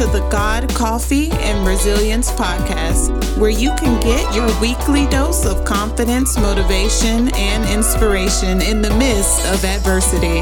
[0.00, 5.62] to the God Coffee and Resilience podcast, where you can get your weekly dose of
[5.66, 10.38] confidence, motivation, and inspiration in the midst of adversity.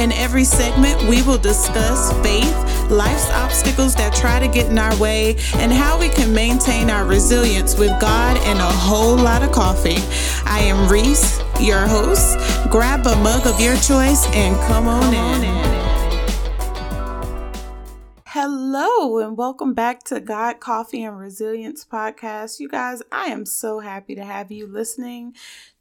[0.00, 2.54] In every segment, we will discuss faith,
[2.88, 7.04] life's obstacles that try to get in our way, and how we can maintain our
[7.04, 9.98] resilience with God and a whole lot of coffee.
[10.44, 12.38] I am Reese, your host.
[12.70, 15.64] Grab a mug of your choice and come on, come on in.
[15.64, 15.79] in.
[18.32, 22.60] Hello, and welcome back to God Coffee and Resilience podcast.
[22.60, 25.34] You guys, I am so happy to have you listening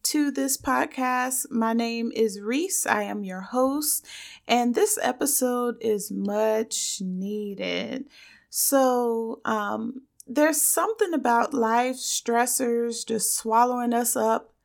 [0.05, 1.51] to this podcast.
[1.51, 2.87] My name is Reese.
[2.87, 4.03] I am your host,
[4.47, 8.05] and this episode is much needed.
[8.49, 14.55] So, um, there's something about life stressors just swallowing us up.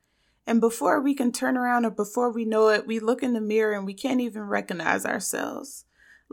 [0.47, 3.43] And before we can turn around or before we know it, we look in the
[3.43, 5.85] mirror and we can't even recognize ourselves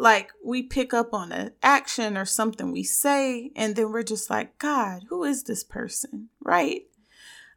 [0.02, 4.32] like we pick up on an action or something we say and then we're just
[4.32, 6.30] like god who is this person?
[6.44, 6.88] Right?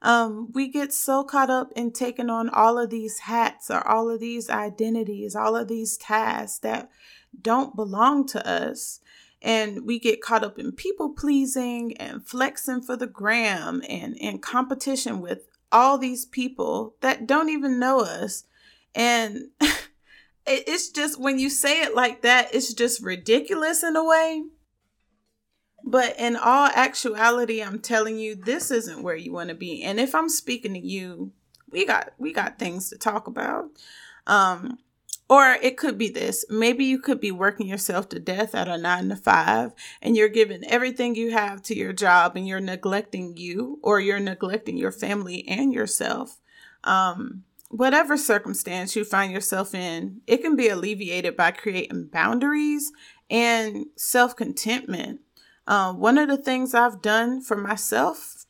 [0.02, 4.10] Um, we get so caught up in taking on all of these hats or all
[4.10, 6.90] of these identities all of these tasks that
[7.40, 9.00] don't belong to us
[9.40, 14.38] and we get caught up in people pleasing and flexing for the gram and in
[14.38, 18.44] competition with all these people that don't even know us
[18.94, 19.48] and
[20.46, 24.42] it's just when you say it like that, it's just ridiculous in a way.
[25.86, 29.82] But in all actuality, I'm telling you, this isn't where you want to be.
[29.82, 31.32] And if I'm speaking to you,
[31.70, 33.66] we got we got things to talk about.
[34.26, 34.78] Um,
[35.28, 36.44] or it could be this.
[36.50, 39.72] Maybe you could be working yourself to death at a nine to five
[40.02, 44.20] and you're giving everything you have to your job and you're neglecting you or you're
[44.20, 46.40] neglecting your family and yourself.
[46.84, 52.92] Um, whatever circumstance you find yourself in, it can be alleviated by creating boundaries
[53.28, 55.20] and self contentment.
[55.66, 58.46] Uh, one of the things I've done for myself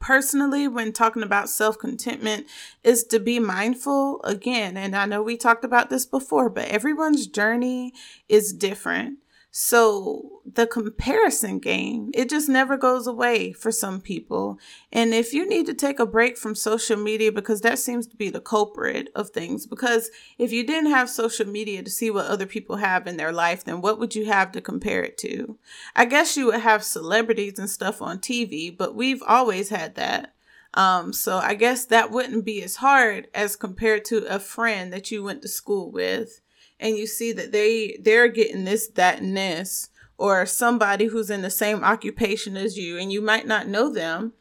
[0.00, 2.46] personally when talking about self contentment
[2.82, 4.78] is to be mindful again.
[4.78, 7.92] And I know we talked about this before, but everyone's journey
[8.28, 9.18] is different.
[9.56, 14.58] So the comparison game, it just never goes away for some people.
[14.90, 18.16] And if you need to take a break from social media, because that seems to
[18.16, 22.26] be the culprit of things, because if you didn't have social media to see what
[22.26, 25.56] other people have in their life, then what would you have to compare it to?
[25.94, 30.34] I guess you would have celebrities and stuff on TV, but we've always had that.
[30.76, 35.12] Um, so I guess that wouldn't be as hard as compared to a friend that
[35.12, 36.40] you went to school with
[36.80, 41.42] and you see that they they're getting this that and this or somebody who's in
[41.42, 44.32] the same occupation as you and you might not know them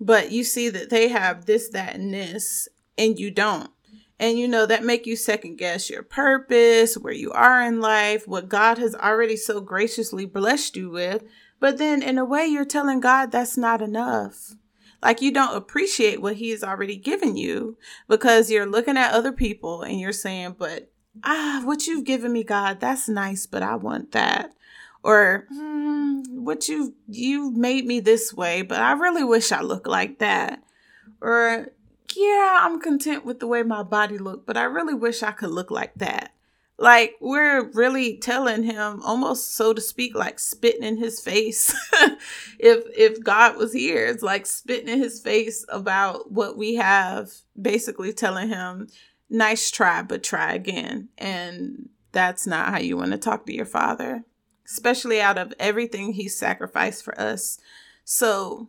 [0.00, 3.70] but you see that they have this that and this and you don't.
[4.18, 8.28] And you know that make you second guess your purpose where you are in life
[8.28, 11.24] what god has already so graciously blessed you with.
[11.58, 14.54] But then in a way you're telling god that's not enough.
[15.02, 17.78] Like you don't appreciate what he has already given you
[18.08, 20.90] because you're looking at other people and you're saying but
[21.24, 24.52] ah, what you've given me, God, that's nice, but I want that.
[25.02, 29.86] Or hmm, what you've you've made me this way, but I really wish I looked
[29.86, 30.62] like that.
[31.20, 31.68] Or
[32.14, 35.50] yeah, I'm content with the way my body looked, but I really wish I could
[35.50, 36.32] look like that.
[36.80, 41.74] Like we're really telling him almost so to speak like spitting in his face.
[42.58, 47.30] if if God was here, it's like spitting in his face about what we have,
[47.60, 48.88] basically telling him
[49.30, 51.08] nice try, but try again.
[51.16, 54.24] And that's not how you want to talk to your father,
[54.66, 57.58] especially out of everything he sacrificed for us.
[58.04, 58.68] So,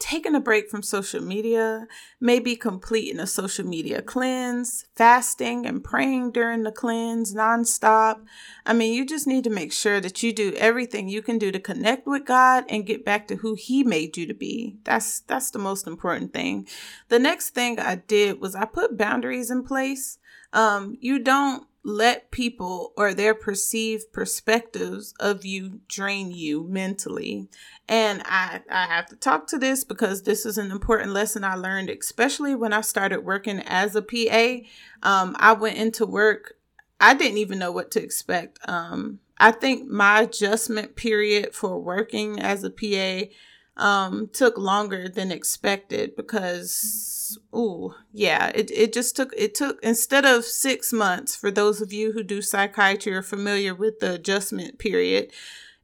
[0.00, 1.86] taking a break from social media,
[2.20, 8.24] maybe completing a social media cleanse, fasting and praying during the cleanse nonstop.
[8.66, 11.52] I mean, you just need to make sure that you do everything you can do
[11.52, 14.78] to connect with God and get back to who he made you to be.
[14.84, 16.66] That's that's the most important thing.
[17.08, 20.18] The next thing I did was I put boundaries in place.
[20.52, 27.48] Um, you don't let people or their perceived perspectives of you drain you mentally.
[27.88, 31.54] And I, I have to talk to this because this is an important lesson I
[31.54, 34.66] learned, especially when I started working as a PA.
[35.02, 36.56] Um, I went into work,
[37.00, 38.58] I didn't even know what to expect.
[38.68, 43.30] Um, I think my adjustment period for working as a PA
[43.76, 50.24] um, took longer than expected because, oh, yeah, it, it just took, it took, instead
[50.24, 54.78] of six months, for those of you who do psychiatry are familiar with the adjustment
[54.78, 55.32] period,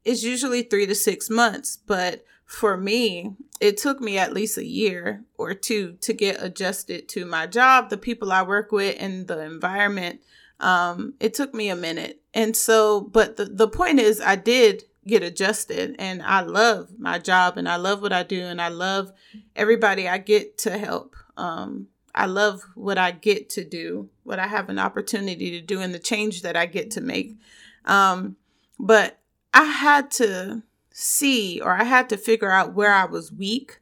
[0.04, 1.76] it's usually three to six months.
[1.76, 7.08] But for me, it took me at least a year or two to get adjusted
[7.10, 10.20] to my job, the people I work with, and the environment
[10.58, 12.22] Um, it took me a minute.
[12.32, 17.18] And so, but the, the point is, I did get adjusted and I love my
[17.18, 19.12] job and I love what I do and I love
[19.54, 21.14] everybody I get to help.
[21.36, 25.80] Um, I love what I get to do, what I have an opportunity to do,
[25.80, 27.36] and the change that I get to make.
[27.84, 28.36] Um,
[28.78, 29.18] but
[29.52, 30.62] I had to
[30.92, 33.80] see or I had to figure out where I was weak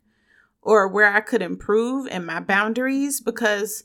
[0.60, 3.84] or where I could improve and my boundaries because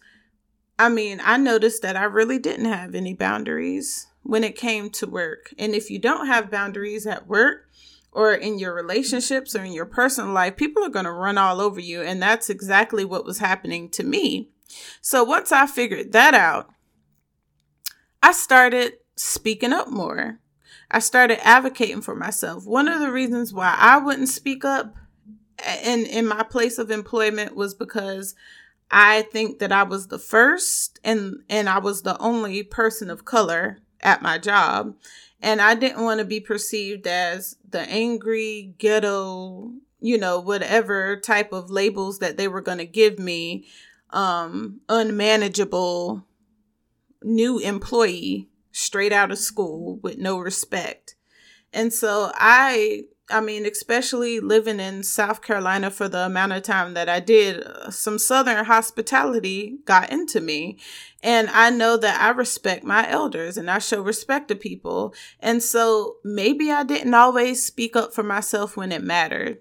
[0.79, 5.07] I mean, I noticed that I really didn't have any boundaries when it came to
[5.07, 5.53] work.
[5.57, 7.69] And if you don't have boundaries at work,
[8.11, 11.61] or in your relationships or in your personal life, people are going to run all
[11.61, 12.01] over you.
[12.01, 14.49] And that's exactly what was happening to me.
[15.01, 16.69] So once I figured that out,
[18.21, 20.39] I started speaking up more.
[20.91, 22.65] I started advocating for myself.
[22.65, 24.95] One of the reasons why I wouldn't speak up
[25.83, 28.33] in in my place of employment was because
[28.89, 33.25] I think that I was the first and and I was the only person of
[33.25, 34.95] color at my job
[35.41, 41.53] and I didn't want to be perceived as the angry ghetto, you know, whatever type
[41.53, 43.65] of labels that they were going to give me
[44.11, 46.25] um unmanageable
[47.21, 51.15] new employee straight out of school with no respect.
[51.71, 56.93] And so I I mean, especially living in South Carolina for the amount of time
[56.95, 60.79] that I did, uh, some Southern hospitality got into me.
[61.21, 65.13] And I know that I respect my elders and I show respect to people.
[65.39, 69.59] And so maybe I didn't always speak up for myself when it mattered.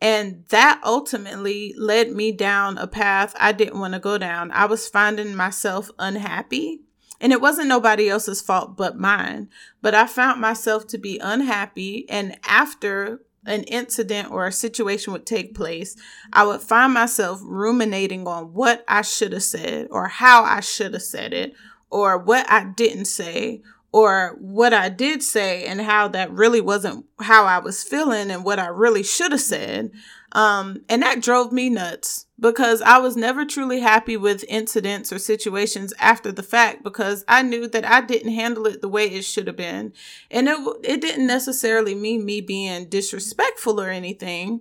[0.00, 4.52] And that ultimately led me down a path I didn't want to go down.
[4.52, 6.82] I was finding myself unhappy
[7.20, 9.48] and it wasn't nobody else's fault but mine.
[9.82, 12.08] But I found myself to be unhappy.
[12.08, 15.96] And after an incident or a situation would take place,
[16.32, 20.94] I would find myself ruminating on what I should have said or how I should
[20.94, 21.54] have said it
[21.90, 27.06] or what I didn't say or what I did say and how that really wasn't
[27.20, 29.90] how I was feeling and what I really should have said.
[30.32, 35.18] Um, and that drove me nuts because I was never truly happy with incidents or
[35.18, 39.24] situations after the fact because I knew that I didn't handle it the way it
[39.24, 39.92] should have been.
[40.30, 44.60] And it, it didn't necessarily mean me being disrespectful or anything.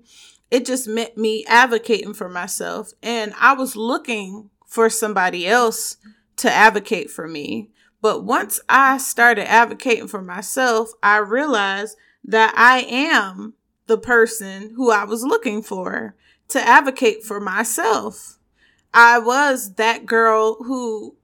[0.49, 2.93] It just meant me advocating for myself.
[3.03, 5.97] And I was looking for somebody else
[6.37, 7.71] to advocate for me.
[8.01, 13.55] But once I started advocating for myself, I realized that I am
[13.87, 16.15] the person who I was looking for
[16.49, 18.37] to advocate for myself.
[18.93, 21.15] I was that girl who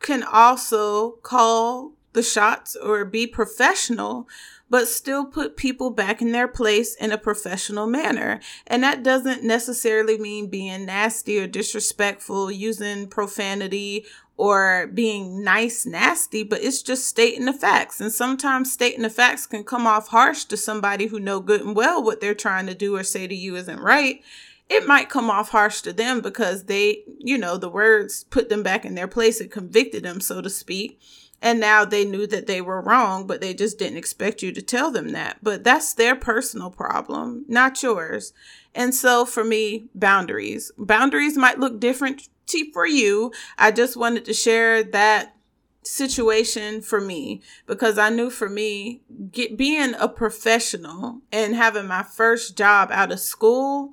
[0.00, 4.28] can also call the shots or be professional,
[4.68, 8.40] but still put people back in their place in a professional manner.
[8.66, 14.06] And that doesn't necessarily mean being nasty or disrespectful, using profanity
[14.36, 18.00] or being nice nasty but it's just stating the facts.
[18.00, 21.74] And sometimes stating the facts can come off harsh to somebody who know good and
[21.74, 24.22] well what they're trying to do or say to you isn't right.
[24.68, 28.62] It might come off harsh to them because they you know the words put them
[28.62, 31.00] back in their place and convicted them so to speak.
[31.42, 34.60] And now they knew that they were wrong but they just didn't expect you to
[34.60, 35.38] tell them that.
[35.42, 38.34] But that's their personal problem not yours.
[38.74, 40.72] And so for me boundaries.
[40.76, 42.28] Boundaries might look different
[42.72, 43.32] for you.
[43.58, 45.34] I just wanted to share that
[45.82, 52.02] situation for me because I knew for me get being a professional and having my
[52.02, 53.92] first job out of school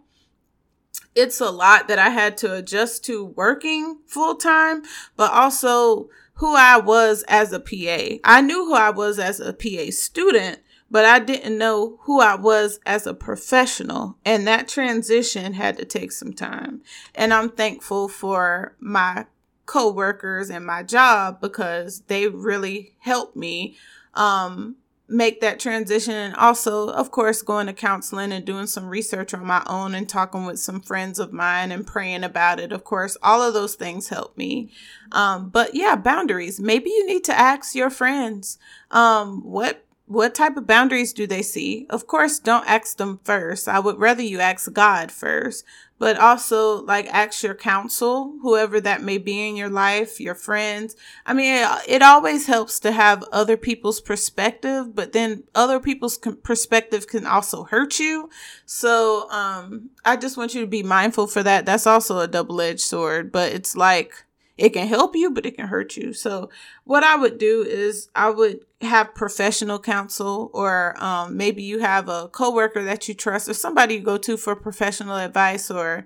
[1.13, 4.81] it's a lot that I had to adjust to working full time
[5.15, 8.17] but also who I was as a PA.
[8.23, 10.59] I knew who I was as a PA student
[10.93, 14.15] but I didn't know who I was as a professional.
[14.23, 16.83] And that transition had to take some time.
[17.15, 19.25] And I'm thankful for my
[19.65, 23.75] coworkers and my job because they really helped me
[24.13, 24.75] um,
[25.07, 26.13] make that transition.
[26.13, 30.07] And also, of course, going to counseling and doing some research on my own and
[30.07, 32.71] talking with some friends of mine and praying about it.
[32.71, 34.69] Of course, all of those things help me.
[35.11, 36.59] Um, but yeah, boundaries.
[36.59, 38.59] Maybe you need to ask your friends
[38.91, 41.87] um, what what type of boundaries do they see?
[41.89, 43.67] Of course, don't ask them first.
[43.69, 45.63] I would rather you ask God first,
[45.97, 50.97] but also like ask your counsel, whoever that may be in your life, your friends.
[51.25, 57.07] I mean, it, always helps to have other people's perspective, but then other people's perspective
[57.07, 58.29] can also hurt you.
[58.65, 61.65] So, um, I just want you to be mindful for that.
[61.65, 64.25] That's also a double edged sword, but it's like,
[64.57, 66.13] it can help you, but it can hurt you.
[66.13, 66.49] So
[66.83, 72.07] what I would do is I would have professional counsel or um, maybe you have
[72.07, 76.05] a coworker that you trust or somebody you go to for professional advice or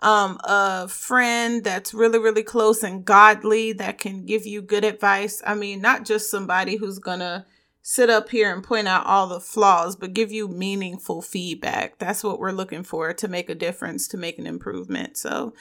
[0.00, 5.42] um, a friend that's really, really close and godly that can give you good advice.
[5.46, 7.46] I mean, not just somebody who's gonna
[7.82, 11.98] sit up here and point out all the flaws, but give you meaningful feedback.
[11.98, 15.16] That's what we're looking for to make a difference, to make an improvement.
[15.16, 15.52] So,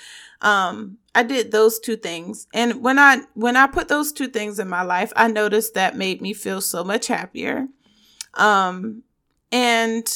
[0.42, 2.48] um, I did those two things.
[2.54, 5.98] And when I, when I put those two things in my life, I noticed that
[5.98, 7.68] made me feel so much happier.
[8.36, 9.02] Um,
[9.52, 10.08] and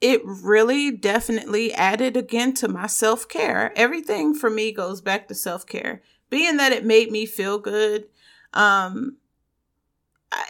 [0.00, 3.72] it really definitely added again to my self care.
[3.76, 6.02] Everything for me goes back to self care.
[6.30, 8.06] Being that it made me feel good,
[8.54, 9.16] um,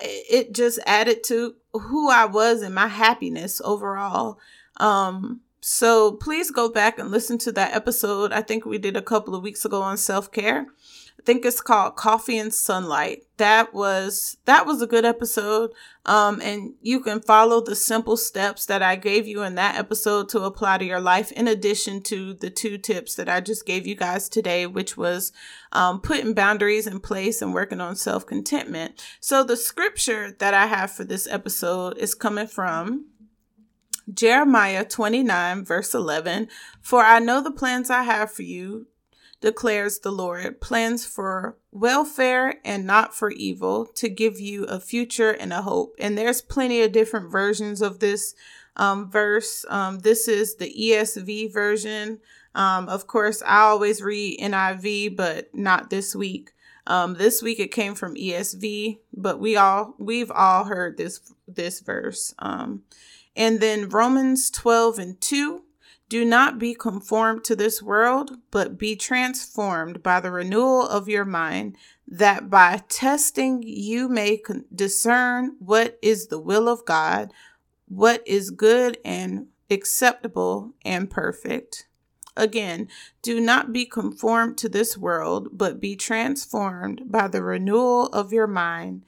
[0.03, 4.39] it just added to who I was and my happiness overall.
[4.79, 8.33] Um, so please go back and listen to that episode.
[8.33, 10.67] I think we did a couple of weeks ago on self care.
[11.25, 13.25] Think it's called Coffee and Sunlight.
[13.37, 15.71] That was that was a good episode.
[16.05, 20.29] Um, and you can follow the simple steps that I gave you in that episode
[20.31, 23.87] to apply to your life, in addition to the two tips that I just gave
[23.87, 25.33] you guys today, which was
[25.71, 29.01] um, putting boundaries in place and working on self contentment.
[29.21, 33.07] So the scripture that I have for this episode is coming from
[34.13, 36.49] Jeremiah 29, verse 11.
[36.81, 38.87] For I know the plans I have for you,
[39.43, 45.33] declares the Lord, plans for welfare and not for evil, to give you a future
[45.33, 45.95] and a hope.
[45.99, 48.35] And there's plenty of different versions of this
[48.77, 49.67] um, verse.
[49.69, 52.21] Um, this is the ESV version.
[52.55, 56.53] Um, of course, I always read NIV, but not this week.
[56.87, 61.81] Um, this week it came from ESV, but we all we've all heard this this
[61.81, 62.35] verse.
[62.39, 62.83] Um,
[63.37, 65.63] and then Romans 12 and 2
[66.13, 71.25] do not be conformed to this world, but be transformed by the renewal of your
[71.25, 71.75] mind,
[72.07, 74.39] that by testing you may
[74.75, 77.33] discern what is the will of God,
[77.89, 81.87] what is good and acceptable and perfect.
[82.37, 82.89] Again,
[83.23, 88.47] do not be conformed to this world, but be transformed by the renewal of your
[88.47, 89.07] mind,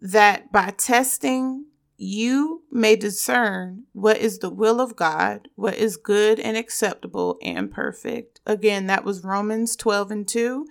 [0.00, 1.65] that by testing
[1.96, 7.70] you may discern what is the will of God, what is good and acceptable and
[7.70, 8.40] perfect.
[8.46, 10.66] Again, that was Romans 12 and 2.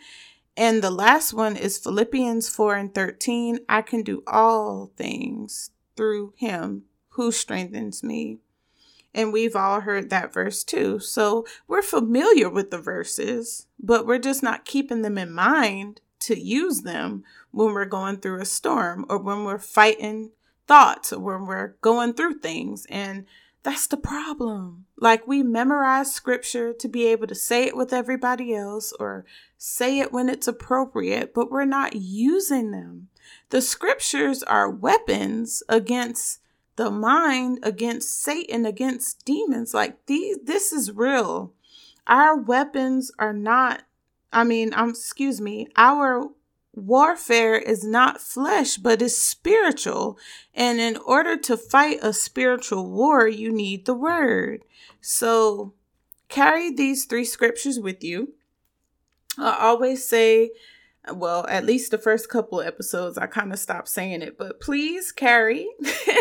[0.58, 3.60] And the last one is Philippians 4 and 13.
[3.68, 8.40] I can do all things through him who strengthens me.
[9.14, 11.00] And we've all heard that verse too.
[11.00, 16.40] So we're familiar with the verses, but we're just not keeping them in mind to
[16.40, 20.32] use them when we're going through a storm or when we're fighting
[20.68, 22.86] thoughts when we're going through things.
[22.90, 23.26] And
[23.64, 24.86] that's the problem.
[24.98, 29.26] Like we memorize scripture to be able to say it with everybody else or
[29.58, 33.10] say it when it's appropriate, but we're not using them.
[33.50, 36.42] The scriptures are weapons against
[36.76, 39.74] the mind, against Satan, against demons.
[39.74, 41.54] Like these, this is real.
[42.06, 43.84] Our weapons are not,
[44.32, 46.30] I mean, um, excuse me, our
[46.76, 50.18] warfare is not flesh, but is spiritual.
[50.54, 54.64] And in order to fight a spiritual war, you need the word.
[55.02, 55.74] So
[56.30, 58.34] carry these three scriptures with you.
[59.38, 60.52] I always say
[61.14, 65.12] well, at least the first couple episodes, I kind of stopped saying it, but please
[65.12, 65.68] carry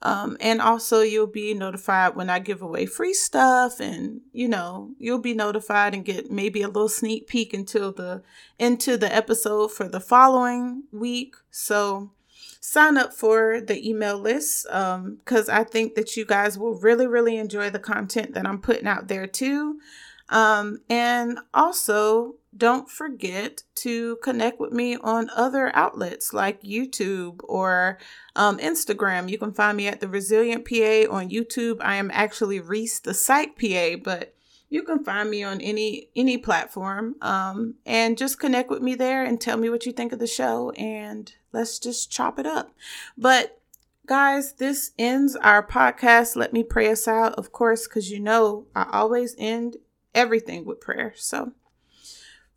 [0.00, 4.92] Um, and also, you'll be notified when I give away free stuff, and you know
[4.98, 8.22] you'll be notified and get maybe a little sneak peek until the
[8.58, 11.34] into the episode for the following week.
[11.50, 12.12] So
[12.60, 17.06] sign up for the email list because um, I think that you guys will really,
[17.06, 19.80] really enjoy the content that I'm putting out there too.
[20.28, 27.98] Um, and also, don't forget to connect with me on other outlets like YouTube or
[28.36, 29.28] um, Instagram.
[29.28, 31.78] You can find me at the Resilient PA on YouTube.
[31.80, 34.34] I am actually Reese the Psych PA, but
[34.70, 39.24] you can find me on any any platform um, and just connect with me there
[39.24, 42.74] and tell me what you think of the show and let's just chop it up.
[43.16, 43.60] But
[44.06, 46.34] guys, this ends our podcast.
[46.34, 49.76] Let me pray us out, of course, because you know I always end
[50.14, 51.12] everything with prayer.
[51.16, 51.52] So,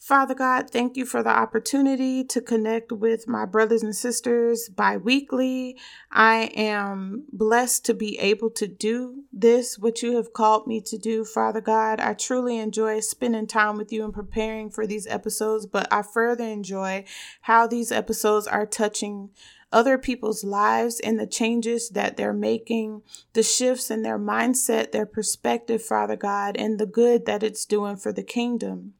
[0.08, 4.96] Father God, thank you for the opportunity to connect with my brothers and sisters bi
[4.96, 5.76] weekly.
[6.12, 10.98] I am blessed to be able to do this, what you have called me to
[10.98, 12.00] do, Father God.
[12.00, 16.46] I truly enjoy spending time with you and preparing for these episodes, but I further
[16.46, 17.04] enjoy
[17.42, 19.32] how these episodes are touching
[19.72, 23.02] other people's lives and the changes that they're making,
[23.34, 27.98] the shifts in their mindset, their perspective, Father God, and the good that it's doing
[27.98, 28.94] for the kingdom.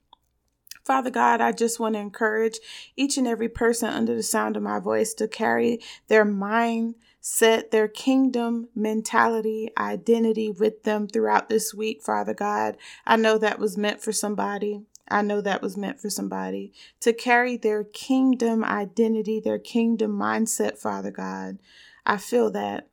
[0.86, 2.60] Father God, I just want to encourage
[2.96, 6.96] each and every person under the sound of my voice to carry their mind
[7.28, 12.78] set their kingdom mentality, identity with them throughout this week, Father God.
[13.06, 14.84] I know that was meant for somebody.
[15.10, 20.78] I know that was meant for somebody to carry their kingdom identity, their kingdom mindset,
[20.78, 21.60] Father God.
[22.06, 22.90] I feel that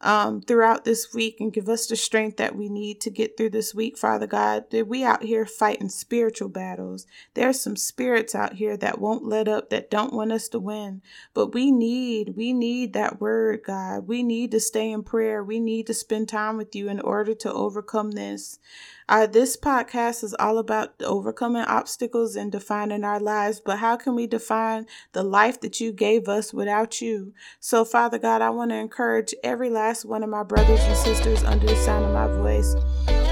[0.00, 3.50] um, throughout this week and give us the strength that we need to get through
[3.50, 4.70] this week, Father God.
[4.70, 7.06] That we out here fighting spiritual battles.
[7.32, 11.00] There's some spirits out here that won't let up, that don't want us to win.
[11.32, 14.06] But we need, we need that word, God.
[14.06, 15.42] We need to stay in prayer.
[15.42, 18.58] We need to spend time with you in order to overcome this.
[19.06, 24.14] Uh, this podcast is all about overcoming obstacles and defining our lives, but how can
[24.14, 27.34] we define the life that you gave us without you?
[27.60, 31.44] So, Father God, I want to encourage every last one of my brothers and sisters
[31.44, 32.74] under the sound of my voice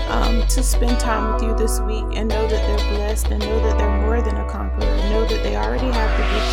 [0.08, 3.62] um, to spend time with you this week and know that they're blessed and know
[3.64, 4.80] that they're more than a conqueror.
[5.08, 6.51] Know that they already have the victory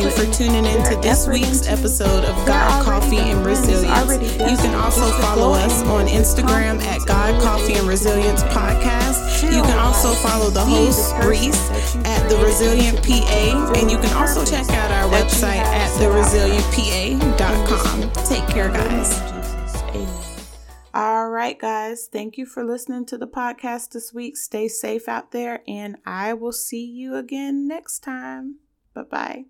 [0.00, 4.10] you for tuning in to this week's episode of God Coffee and Resilience.
[4.38, 9.42] You can also follow us on Instagram at God Coffee and Resilience Podcast.
[9.42, 11.70] You can also follow the host Reese
[12.04, 18.10] at the Resilient PA, and you can also check out our website at theresilientpa.com.
[18.24, 19.20] Take care, guys.
[20.94, 22.08] All right, guys.
[22.10, 24.36] Thank you for listening to the podcast this week.
[24.36, 28.56] Stay safe out there, and I will see you again next time.
[28.94, 29.44] Bye bye.